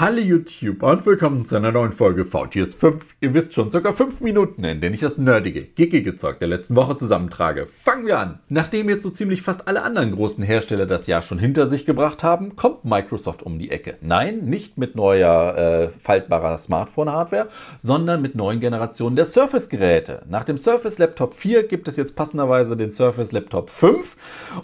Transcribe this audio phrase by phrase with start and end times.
[0.00, 3.16] Hallo YouTube und willkommen zu einer neuen Folge VTS 5.
[3.20, 6.76] Ihr wisst schon, circa 5 Minuten, in denen ich das nerdige, geekige Zeug der letzten
[6.76, 7.66] Woche zusammentrage.
[7.82, 8.38] Fangen wir an!
[8.48, 12.22] Nachdem jetzt so ziemlich fast alle anderen großen Hersteller das Jahr schon hinter sich gebracht
[12.22, 13.96] haben, kommt Microsoft um die Ecke.
[14.00, 20.22] Nein, nicht mit neuer äh, faltbarer Smartphone-Hardware, sondern mit neuen Generationen der Surface-Geräte.
[20.28, 24.16] Nach dem Surface Laptop 4 gibt es jetzt passenderweise den Surface Laptop 5.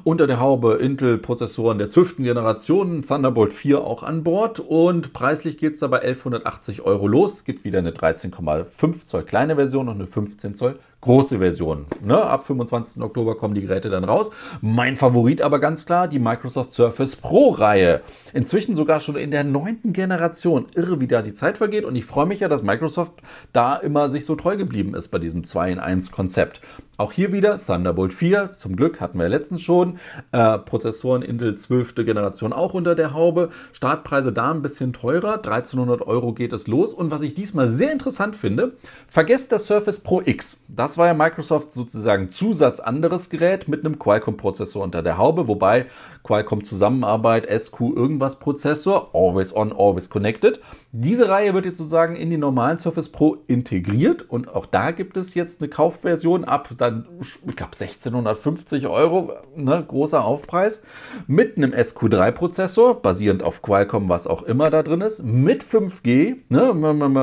[0.05, 2.19] Unter der Haube Intel-Prozessoren der 12.
[2.19, 7.37] Generation, Thunderbolt 4 auch an Bord und Preislich geht es dabei 1180 Euro los.
[7.37, 11.87] Es gibt wieder eine 13,5 Zoll kleine Version und eine 15 Zoll große Version.
[12.03, 12.23] Ne?
[12.23, 13.03] Ab 25.
[13.03, 14.31] Oktober kommen die Geräte dann raus.
[14.61, 18.03] Mein Favorit aber ganz klar die Microsoft Surface Pro Reihe.
[18.35, 20.67] Inzwischen sogar schon in der neunten Generation.
[20.75, 21.87] Irre, wie da die Zeit vergeht.
[21.87, 23.23] Und ich freue mich ja, dass Microsoft
[23.55, 26.61] da immer sich so treu geblieben ist bei diesem 2 in 1 Konzept.
[26.97, 28.51] Auch hier wieder Thunderbolt 4.
[28.53, 29.99] Zum Glück hatten wir letztens schon.
[30.31, 31.97] Äh, Prozessoren Intel 12.
[31.97, 33.51] Generation auch unter der Haube.
[33.73, 35.35] Startpreise da ein bisschen teurer.
[35.35, 36.95] 1300 Euro geht es los.
[36.95, 38.75] Und was ich diesmal sehr interessant finde,
[39.09, 40.65] vergesst das Surface Pro X.
[40.69, 45.87] Das war ja Microsoft sozusagen Zusatz anderes Gerät mit einem Qualcomm-Prozessor unter der Haube, wobei
[46.25, 50.59] Qualcomm Zusammenarbeit, SQ irgendwas Prozessor, always on, always connected.
[50.91, 55.19] Diese Reihe wird jetzt sozusagen in die normalen Surface Pro integriert und auch da gibt
[55.19, 60.83] es jetzt eine Kaufversion ab dann, ich glaube 1650 Euro, ne, großer Aufpreis,
[61.27, 66.37] mit einem SQ3 Prozessor, basierend auf Qualcomm, was auch immer da drin ist, mit 5G,
[66.49, 66.61] ne,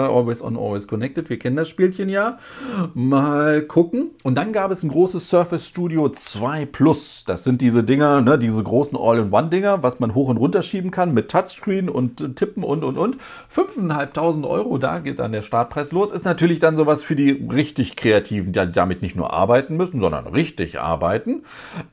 [0.10, 2.40] always on, always connected, wir kennen das Spielchen ja,
[2.94, 4.12] mal gucken.
[4.24, 8.38] Und dann gab es ein großes Surface Studio 2 Plus, das sind diese Dinger, ne,
[8.38, 12.84] diese großen All-in-One-Dinger, was man hoch und runter schieben kann mit Touchscreen und Tippen und
[12.84, 13.18] und und.
[13.56, 16.12] 5.500 Euro, da geht dann der Startpreis los.
[16.12, 20.28] Ist natürlich dann sowas für die richtig Kreativen, die damit nicht nur arbeiten müssen, sondern
[20.28, 21.44] richtig arbeiten.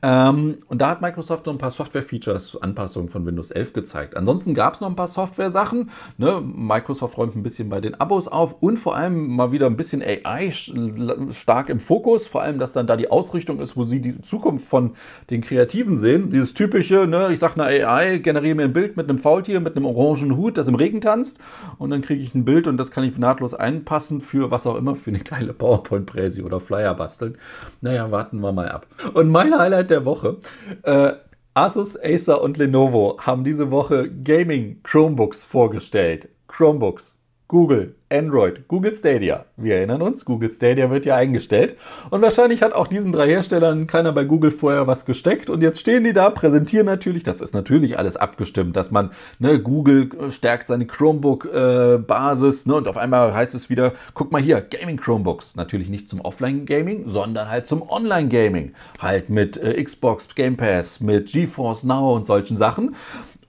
[0.01, 4.15] Ähm, und da hat Microsoft noch ein paar Software-Features, Anpassungen von Windows 11 gezeigt.
[4.15, 5.89] Ansonsten gab es noch ein paar Software-Sachen.
[6.17, 6.41] Ne?
[6.41, 10.01] Microsoft räumt ein bisschen bei den Abos auf und vor allem mal wieder ein bisschen
[10.01, 12.27] AI stark im Fokus.
[12.27, 14.91] Vor allem, dass dann da die Ausrichtung ist, wo sie die Zukunft von
[15.29, 16.29] den Kreativen sehen.
[16.29, 17.29] Dieses typische ne?
[17.31, 20.57] ich sage einer AI, generiere mir ein Bild mit einem Faultier, mit einem orangen Hut,
[20.57, 21.39] das im Regen tanzt
[21.77, 24.75] und dann kriege ich ein Bild und das kann ich nahtlos einpassen für was auch
[24.75, 27.37] immer, für eine geile PowerPoint-Präsi oder Flyer basteln.
[27.81, 28.87] Naja, warten wir mal ab.
[29.13, 30.37] Und mein Highlight der Woche,
[30.83, 31.13] äh,
[31.53, 36.29] Asus, Acer und Lenovo haben diese Woche Gaming Chromebooks vorgestellt.
[36.47, 37.18] Chromebooks.
[37.49, 39.45] Google, Android, Google Stadia.
[39.57, 41.77] Wir erinnern uns, Google Stadia wird ja eingestellt.
[42.11, 45.49] Und wahrscheinlich hat auch diesen drei Herstellern keiner bei Google vorher was gesteckt.
[45.49, 49.59] Und jetzt stehen die da, präsentieren natürlich, das ist natürlich alles abgestimmt, dass man, ne,
[49.59, 54.61] Google stärkt seine Chromebook-Basis, äh, ne, und auf einmal heißt es wieder, guck mal hier,
[54.61, 55.55] Gaming Chromebooks.
[55.55, 58.73] Natürlich nicht zum Offline-Gaming, sondern halt zum Online-Gaming.
[58.99, 62.95] Halt mit äh, Xbox Game Pass, mit GeForce Now und solchen Sachen.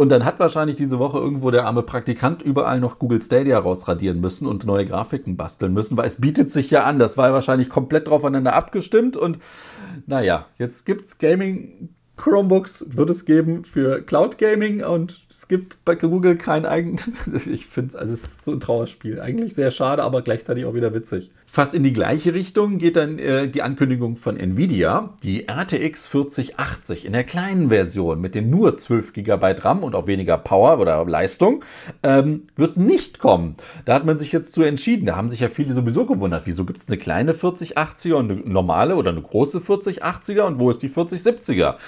[0.00, 4.19] Und dann hat wahrscheinlich diese Woche irgendwo der arme Praktikant überall noch Google Stadia rausradieren
[4.19, 6.99] müssen und neue Grafiken basteln müssen, weil es bietet sich ja an.
[6.99, 9.19] Das war ja wahrscheinlich komplett draufeinander abgestimmt.
[9.19, 9.41] Und
[10.06, 15.84] naja, jetzt gibt es Gaming Chromebooks, wird es geben für Cloud Gaming und es gibt
[15.84, 17.47] bei Google kein eigenes.
[17.47, 19.21] ich finde es, also es ist so ein Trauerspiel.
[19.21, 21.31] Eigentlich sehr schade, aber gleichzeitig auch wieder witzig.
[21.53, 25.15] Fast in die gleiche Richtung geht dann äh, die Ankündigung von Nvidia.
[25.25, 30.06] Die RTX 4080 in der kleinen Version mit den nur 12 GB RAM und auch
[30.06, 31.65] weniger Power oder Leistung
[32.05, 33.56] ähm, wird nicht kommen.
[33.84, 35.06] Da hat man sich jetzt zu entschieden.
[35.06, 38.41] Da haben sich ja viele sowieso gewundert, wieso gibt es eine kleine 4080er und eine
[38.43, 41.78] normale oder eine große 4080er und wo ist die 4070er?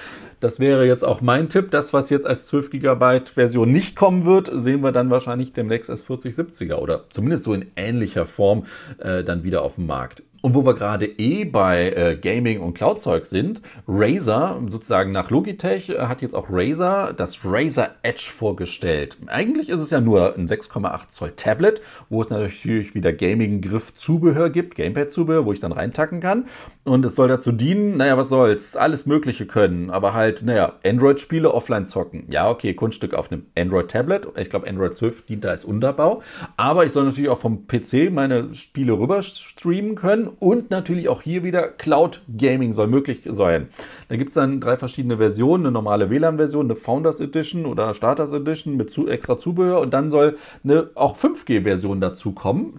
[0.43, 1.71] Das wäre jetzt auch mein Tipp.
[1.71, 5.89] Das, was jetzt als 12 GB Version nicht kommen wird, sehen wir dann wahrscheinlich demnächst
[5.89, 8.65] als 4070er oder zumindest so in ähnlicher Form
[8.99, 10.23] äh, dann wieder auf dem Markt.
[10.43, 15.89] Und wo wir gerade eh bei äh, Gaming und Cloud-Zeug sind, Razer, sozusagen nach Logitech,
[15.91, 19.17] äh, hat jetzt auch Razer das Razer Edge vorgestellt.
[19.29, 21.81] Eigentlich ist es ja nur ein 6,8 Zoll Tablet,
[22.11, 26.47] wo es natürlich wieder Gaming-Griff-Zubehör gibt, Gamepad-Zubehör, wo ich dann reintacken kann.
[26.83, 31.55] Und es soll dazu dienen, naja, was soll's, alles Mögliche können, aber halt, naja, Android-Spiele
[31.55, 32.25] offline zocken.
[32.29, 34.27] Ja, okay, Kunststück auf einem Android-Tablet.
[34.37, 36.21] Ich glaube, Android 12 dient da als Unterbau.
[36.57, 41.23] Aber ich soll natürlich auch vom PC meine Spiele rüber streamen können und natürlich auch
[41.23, 43.69] hier wieder Cloud Gaming soll möglich sein.
[44.09, 48.33] Da gibt es dann drei verschiedene Versionen, eine normale WLAN-Version, eine Founders Edition oder Starters
[48.33, 52.75] Edition mit zu, extra Zubehör und dann soll eine auch 5G-Version dazu kommen.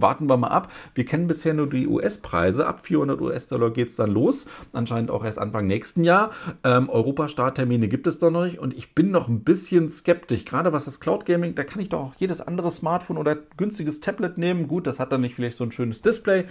[0.00, 0.70] Warten wir mal ab.
[0.94, 2.66] Wir kennen bisher nur die US-Preise.
[2.66, 4.46] Ab 400 US-Dollar geht es dann los.
[4.72, 6.30] Anscheinend auch erst Anfang nächsten Jahr.
[6.62, 10.44] Ähm, Europa-Starttermine gibt es da noch nicht und ich bin noch ein bisschen skeptisch.
[10.44, 14.00] Gerade was das Cloud Gaming, da kann ich doch auch jedes andere Smartphone oder günstiges
[14.00, 14.68] Tablet nehmen.
[14.68, 16.44] Gut, das hat dann nicht vielleicht so ein schönes Display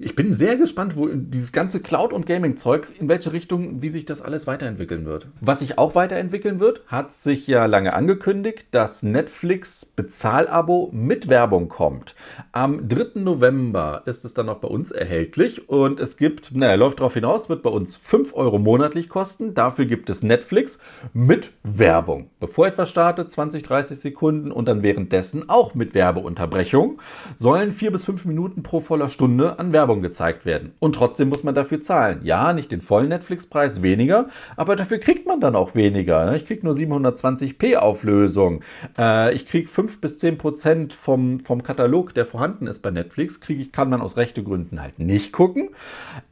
[0.00, 4.06] Ich bin sehr gespannt, wo dieses ganze Cloud- und Gaming-Zeug, in welche Richtung, wie sich
[4.06, 5.26] das alles weiterentwickeln wird.
[5.40, 11.68] Was sich auch weiterentwickeln wird, hat sich ja lange angekündigt, dass Netflix Bezahlabo mit Werbung
[11.68, 12.14] kommt.
[12.52, 13.20] Am 3.
[13.20, 17.48] November ist es dann auch bei uns erhältlich und es gibt, naja, läuft darauf hinaus,
[17.48, 19.54] wird bei uns 5 Euro monatlich kosten.
[19.54, 20.78] Dafür gibt es Netflix
[21.12, 22.30] mit Werbung.
[22.38, 27.00] Bevor etwas startet, 20, 30 Sekunden und dann währenddessen auch mit Werbeunterbrechung,
[27.34, 30.72] sollen 4 bis 5 Minuten pro voller Stunde an Werbung gezeigt werden.
[30.78, 32.20] Und trotzdem muss man dafür zahlen.
[32.22, 36.26] Ja, nicht den vollen Netflix-Preis, weniger, aber dafür kriegt man dann auch weniger.
[36.26, 36.36] Ne?
[36.36, 38.62] Ich kriege nur 720p Auflösung.
[38.98, 43.40] Äh, ich kriege 5 bis 10 Prozent vom, vom Katalog, der vorhanden ist bei Netflix,
[43.40, 45.70] kriege ich, kann man aus Rechtegründen halt nicht gucken.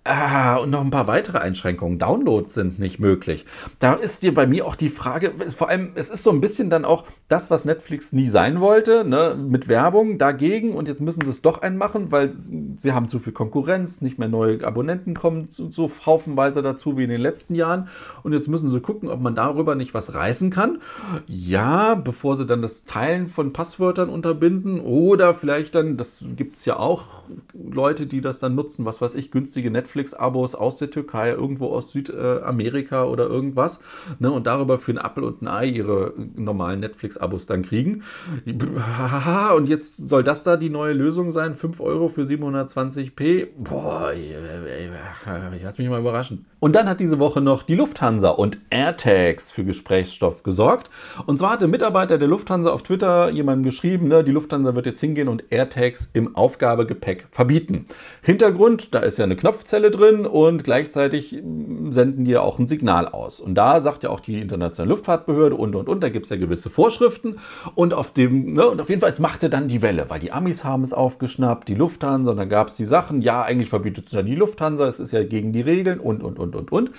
[0.07, 1.99] Ah, und noch ein paar weitere Einschränkungen.
[1.99, 3.45] Downloads sind nicht möglich.
[3.81, 6.71] Da ist dir bei mir auch die Frage, vor allem, es ist so ein bisschen
[6.71, 11.25] dann auch das, was Netflix nie sein wollte, ne, mit Werbung dagegen und jetzt müssen
[11.25, 12.31] sie es doch einmachen, weil
[12.77, 17.05] sie haben zu viel Konkurrenz, nicht mehr neue Abonnenten kommen so, so haufenweise dazu wie
[17.05, 17.89] in den letzten Jahren
[18.23, 20.79] und jetzt müssen sie gucken, ob man darüber nicht was reißen kann.
[21.27, 26.65] Ja, bevor sie dann das Teilen von Passwörtern unterbinden oder vielleicht dann, das gibt es
[26.65, 27.05] ja auch,
[27.53, 31.91] Leute, die das dann nutzen, was weiß ich, günstige Netflix-Abos aus der Türkei, irgendwo aus
[31.93, 33.81] Südamerika oder irgendwas,
[34.19, 38.03] ne, und darüber für ein Apple und ein Ei ihre normalen Netflix-Abos dann kriegen.
[39.57, 41.55] Und jetzt soll das da die neue Lösung sein?
[41.55, 43.49] 5 Euro für 720p?
[43.57, 46.47] Boah, ich lass mich mal überraschen.
[46.59, 50.91] Und dann hat diese Woche noch die Lufthansa und AirTags für Gesprächsstoff gesorgt.
[51.27, 54.87] Und zwar hat der Mitarbeiter der Lufthansa auf Twitter jemandem geschrieben, ne, die Lufthansa wird
[54.87, 57.87] jetzt hingehen und AirTags im Aufgabegepäck verbieten.
[58.23, 61.43] Hintergrund, da ist ja eine Knopfzelle drin und gleichzeitig
[61.91, 63.41] senden die ja auch ein Signal aus.
[63.41, 66.37] Und da sagt ja auch die internationale Luftfahrtbehörde und und und, da gibt es ja
[66.37, 67.39] gewisse Vorschriften.
[67.75, 70.33] Und auf dem, ne, und auf jeden Fall, es machte dann die Welle, weil die
[70.33, 74.07] Amis haben es aufgeschnappt, die Lufthansa, und dann gab es die Sachen, ja, eigentlich verbietet
[74.07, 76.91] es ja die Lufthansa, es ist ja gegen die Regeln und und und und und.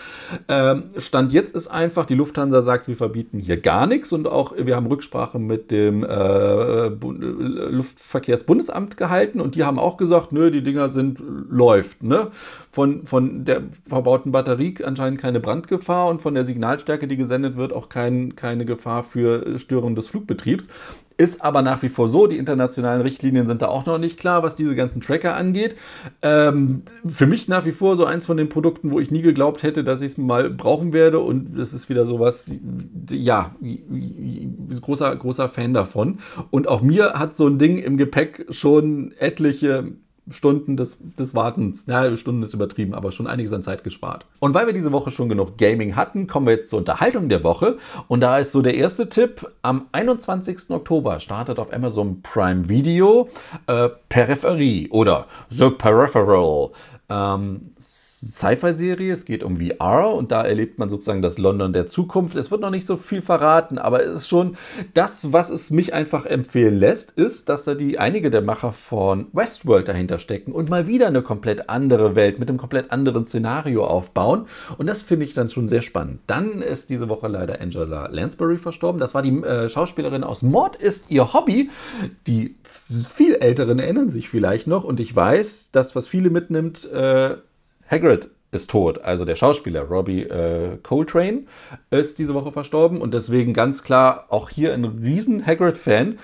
[0.48, 4.54] Ähm, Stand jetzt ist einfach, die Lufthansa sagt, wir verbieten hier gar nichts und auch
[4.58, 10.63] wir haben Rücksprache mit dem äh, Luftverkehrsbundesamt gehalten und die haben auch gesagt, nö, die
[10.63, 11.19] Dinger sind,
[11.50, 12.04] läuft.
[12.04, 12.31] Ne?
[12.71, 17.74] Von, von der verbauten Batterie anscheinend keine Brandgefahr und von der Signalstärke, die gesendet wird,
[17.74, 20.69] auch kein, keine Gefahr für Störung des Flugbetriebs.
[21.18, 24.44] Ist aber nach wie vor so, die internationalen Richtlinien sind da auch noch nicht klar,
[24.44, 25.75] was diese ganzen Tracker angeht.
[26.22, 29.64] Ähm, für mich nach wie vor so eins von den Produkten, wo ich nie geglaubt
[29.64, 31.19] hätte, dass ich es mal brauchen werde.
[31.19, 32.52] Und das ist wieder sowas,
[33.10, 33.56] ja,
[34.80, 36.19] großer, großer Fan davon.
[36.52, 39.94] Und auch mir hat so ein Ding im Gepäck schon etliche
[40.30, 44.26] Stunden des, des Wartens, ja, Stunden ist übertrieben, aber schon einiges an Zeit gespart.
[44.40, 47.44] Und weil wir diese Woche schon genug Gaming hatten, kommen wir jetzt zur Unterhaltung der
[47.44, 47.78] Woche.
[48.08, 50.70] Und da ist so der erste Tipp, am 21.
[50.70, 53.30] Oktober startet auf Amazon Prime Video
[53.68, 56.72] äh, Peripherie oder The Peripheral.
[57.10, 57.72] Ähm,
[58.28, 59.14] Sci-Fi-Serie.
[59.14, 62.36] Es geht um VR und da erlebt man sozusagen das London der Zukunft.
[62.36, 64.58] Es wird noch nicht so viel verraten, aber es ist schon
[64.94, 69.28] das, was es mich einfach empfehlen lässt, ist, dass da die einige der Macher von
[69.34, 73.86] Westworld dahinter stecken und mal wieder eine komplett andere Welt mit einem komplett anderen Szenario
[73.86, 74.48] aufbauen.
[74.78, 76.20] Und das finde ich dann schon sehr spannend.
[76.28, 79.00] Dann ist diese Woche leider Angela Lansbury verstorben.
[79.00, 81.70] Das war die äh, Schauspielerin aus Mord ist ihr Hobby.
[82.28, 82.56] Die
[83.16, 87.38] viel Älteren erinnern sich vielleicht noch und ich weiß, das, was viele mitnimmt, äh,
[87.89, 89.01] Hagrid ist tot.
[89.01, 91.44] Also der Schauspieler Robbie äh, Coltrane
[91.89, 96.18] ist diese Woche verstorben und deswegen ganz klar auch hier ein riesen Hagrid-Fan.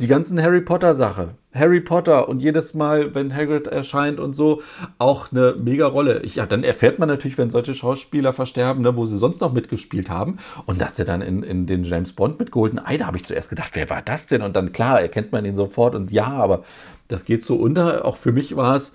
[0.00, 1.34] Die ganzen Harry Potter-Sache.
[1.54, 4.60] Harry Potter und jedes Mal, wenn Hagrid erscheint und so,
[4.98, 6.26] auch eine mega Rolle.
[6.26, 10.10] Ja, dann erfährt man natürlich, wenn solche Schauspieler versterben, ne, wo sie sonst noch mitgespielt
[10.10, 10.38] haben.
[10.66, 13.24] Und dass der dann in, in den James Bond mit Golden Eye, da habe ich
[13.24, 14.42] zuerst gedacht, wer war das denn?
[14.42, 16.64] Und dann, klar, erkennt man ihn sofort und ja, aber
[17.06, 18.04] das geht so unter.
[18.04, 18.92] Auch für mich war es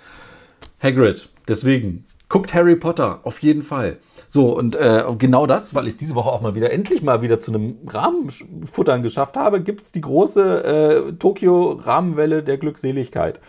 [0.82, 1.30] Hagrid.
[1.48, 3.98] Deswegen, guckt Harry Potter, auf jeden Fall.
[4.28, 7.40] So, und äh, genau das, weil ich diese Woche auch mal wieder, endlich mal wieder
[7.40, 13.40] zu einem Rahmenfuttern geschafft habe, gibt es die große äh, Tokio-Rahmenwelle der Glückseligkeit.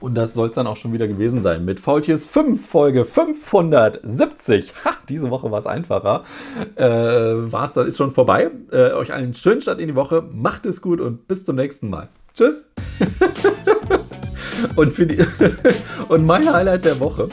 [0.00, 4.72] Und das soll es dann auch schon wieder gewesen sein mit Faultiers 5, Folge 570.
[4.84, 6.24] Ha, diese Woche war es einfacher.
[6.76, 8.50] Äh, war es, dann ist schon vorbei.
[8.70, 10.24] Äh, euch einen schönen Start in die Woche.
[10.32, 12.08] Macht es gut und bis zum nächsten Mal.
[12.34, 12.70] Tschüss.
[14.76, 15.18] und, die
[16.08, 17.28] und mein Highlight der Woche.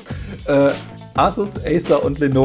[0.46, 0.72] Äh,
[1.16, 2.38] Asus, Acer und Lenovo